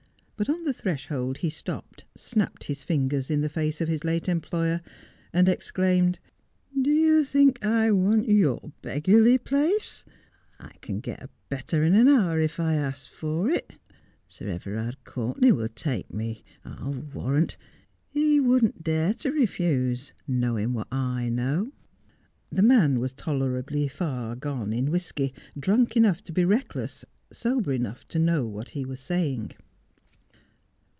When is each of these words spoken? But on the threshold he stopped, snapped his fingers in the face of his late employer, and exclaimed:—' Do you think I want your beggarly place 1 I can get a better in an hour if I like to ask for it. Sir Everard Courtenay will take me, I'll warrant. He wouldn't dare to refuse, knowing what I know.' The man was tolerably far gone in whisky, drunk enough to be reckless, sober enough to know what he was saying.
But 0.37 0.49
on 0.49 0.63
the 0.63 0.73
threshold 0.73 1.37
he 1.37 1.51
stopped, 1.51 2.03
snapped 2.17 2.63
his 2.63 2.81
fingers 2.83 3.29
in 3.29 3.41
the 3.41 3.47
face 3.47 3.79
of 3.79 3.87
his 3.87 4.03
late 4.03 4.27
employer, 4.27 4.81
and 5.31 5.47
exclaimed:—' 5.47 6.17
Do 6.81 6.89
you 6.89 7.23
think 7.23 7.63
I 7.63 7.91
want 7.91 8.27
your 8.27 8.71
beggarly 8.81 9.37
place 9.37 10.03
1 10.57 10.69
I 10.73 10.77
can 10.79 10.99
get 10.99 11.21
a 11.21 11.29
better 11.49 11.83
in 11.83 11.93
an 11.93 12.07
hour 12.07 12.39
if 12.39 12.59
I 12.59 12.71
like 12.73 12.75
to 12.77 12.87
ask 12.87 13.11
for 13.11 13.51
it. 13.51 13.73
Sir 14.25 14.47
Everard 14.49 14.97
Courtenay 15.03 15.51
will 15.51 15.67
take 15.67 16.11
me, 16.11 16.43
I'll 16.65 16.95
warrant. 17.13 17.55
He 18.09 18.39
wouldn't 18.39 18.83
dare 18.83 19.13
to 19.13 19.31
refuse, 19.31 20.13
knowing 20.27 20.73
what 20.73 20.87
I 20.91 21.29
know.' 21.29 21.71
The 22.49 22.63
man 22.63 22.99
was 22.99 23.13
tolerably 23.13 23.87
far 23.87 24.35
gone 24.35 24.73
in 24.73 24.89
whisky, 24.89 25.35
drunk 25.55 25.95
enough 25.95 26.23
to 26.23 26.31
be 26.33 26.45
reckless, 26.45 27.05
sober 27.31 27.73
enough 27.73 28.07
to 28.07 28.17
know 28.17 28.47
what 28.47 28.69
he 28.69 28.83
was 28.85 28.99
saying. 28.99 29.51